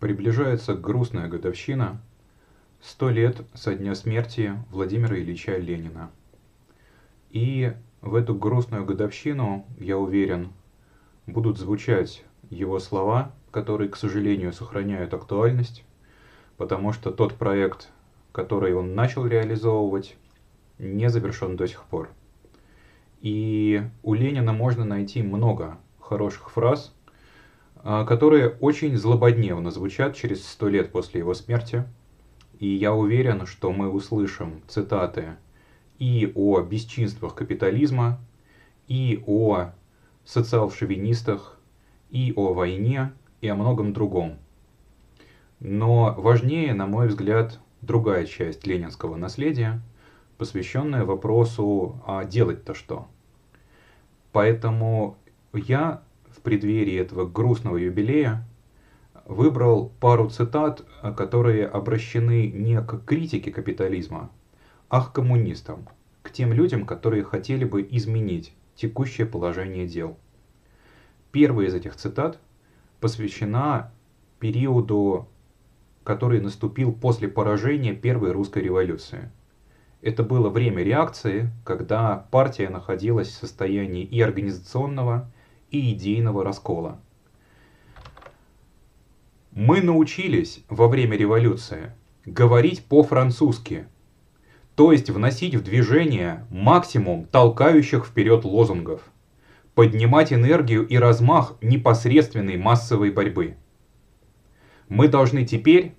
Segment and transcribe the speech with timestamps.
[0.00, 2.00] Приближается грустная годовщина,
[2.80, 6.10] сто лет со дня смерти Владимира Ильича Ленина.
[7.30, 10.52] И в эту грустную годовщину, я уверен,
[11.26, 15.84] будут звучать его слова, которые, к сожалению, сохраняют актуальность,
[16.56, 17.88] потому что тот проект,
[18.30, 20.16] который он начал реализовывать,
[20.78, 22.08] не завершен до сих пор.
[23.20, 26.94] И у Ленина можно найти много хороших фраз,
[27.82, 31.84] которые очень злободневно звучат через сто лет после его смерти.
[32.58, 35.36] И я уверен, что мы услышим цитаты
[35.98, 38.18] и о бесчинствах капитализма,
[38.88, 39.72] и о
[40.24, 41.58] социал-шовинистах,
[42.10, 44.38] и о войне, и о многом другом.
[45.60, 49.80] Но важнее, на мой взгляд, другая часть ленинского наследия,
[50.36, 53.08] посвященная вопросу, а делать-то что?
[54.32, 55.16] Поэтому
[55.52, 56.02] я
[56.38, 58.46] в преддверии этого грустного юбилея
[59.24, 60.84] выбрал пару цитат,
[61.16, 64.30] которые обращены не к критике капитализма,
[64.88, 65.88] а к коммунистам,
[66.22, 70.16] к тем людям, которые хотели бы изменить текущее положение дел.
[71.32, 72.38] Первая из этих цитат
[73.00, 73.92] посвящена
[74.38, 75.28] периоду,
[76.04, 79.30] который наступил после поражения Первой русской революции.
[80.00, 85.30] Это было время реакции, когда партия находилась в состоянии и организационного,
[85.70, 87.00] и идейного раскола.
[89.52, 91.92] Мы научились во время революции
[92.24, 93.86] говорить по-французски,
[94.74, 99.02] то есть вносить в движение максимум толкающих вперед лозунгов,
[99.74, 103.56] поднимать энергию и размах непосредственной массовой борьбы.
[104.88, 105.94] Мы должны теперь,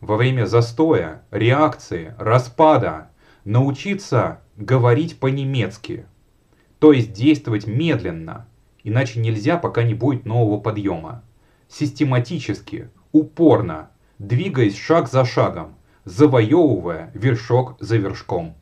[0.00, 3.10] во время застоя, реакции, распада,
[3.44, 6.06] научиться говорить по-немецки,
[6.78, 8.48] то есть действовать медленно–
[8.84, 11.24] Иначе нельзя, пока не будет нового подъема.
[11.68, 18.54] Систематически, упорно, двигаясь шаг за шагом, завоевывая вершок за вершком.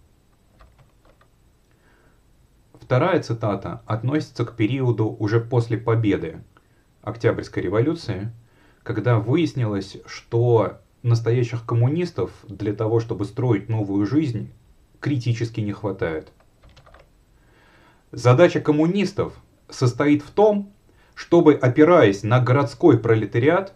[2.81, 6.43] Вторая цитата относится к периоду уже после победы
[7.03, 8.32] Октябрьской революции,
[8.84, 14.53] когда выяснилось, что настоящих коммунистов для того, чтобы строить новую жизнь,
[15.00, 16.32] критически не хватает.
[18.12, 19.34] Задача коммунистов
[19.75, 20.72] состоит в том,
[21.15, 23.75] чтобы, опираясь на городской пролетариат,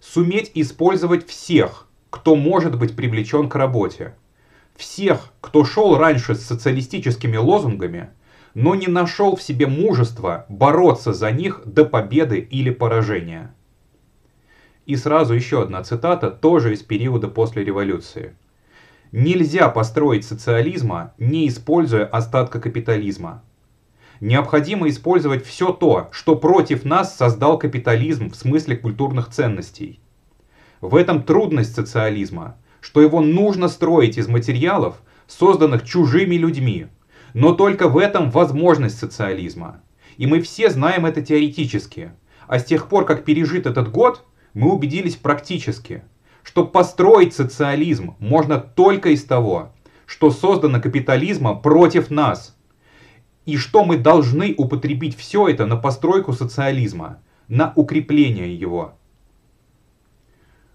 [0.00, 4.14] суметь использовать всех, кто может быть привлечен к работе.
[4.76, 8.10] Всех, кто шел раньше с социалистическими лозунгами,
[8.54, 13.54] но не нашел в себе мужества бороться за них до победы или поражения.
[14.86, 18.36] И сразу еще одна цитата, тоже из периода после революции.
[19.12, 23.42] Нельзя построить социализма, не используя остатка капитализма
[24.20, 30.00] необходимо использовать все то, что против нас создал капитализм в смысле культурных ценностей.
[30.80, 36.86] В этом трудность социализма, что его нужно строить из материалов, созданных чужими людьми.
[37.34, 39.82] Но только в этом возможность социализма.
[40.16, 42.12] И мы все знаем это теоретически.
[42.46, 44.24] А с тех пор, как пережит этот год,
[44.54, 46.04] мы убедились практически,
[46.42, 49.72] что построить социализм можно только из того,
[50.06, 52.54] что создано капитализмом против нас–
[53.46, 58.94] и что мы должны употребить все это на постройку социализма, на укрепление его.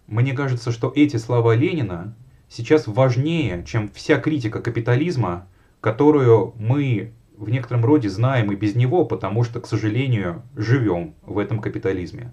[0.08, 2.16] Мне кажется, что эти слова Ленина
[2.48, 5.48] сейчас важнее, чем вся критика капитализма,
[5.82, 11.40] которую мы в некотором роде знаем и без него, потому что, к сожалению, живем в
[11.40, 12.32] этом капитализме.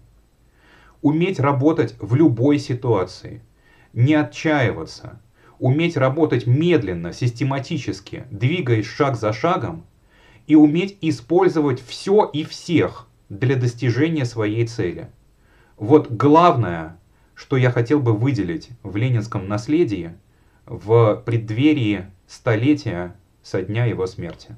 [1.02, 3.42] Уметь работать в любой ситуации,
[3.92, 5.20] не отчаиваться,
[5.58, 9.84] уметь работать медленно, систематически, двигаясь шаг за шагом–
[10.48, 15.10] и уметь использовать все и всех для достижения своей цели.
[15.76, 16.98] Вот главное,
[17.34, 20.14] что я хотел бы выделить в ленинском наследии
[20.66, 24.56] в преддверии столетия со дня его смерти.